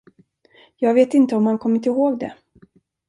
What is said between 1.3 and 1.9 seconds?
om han kommit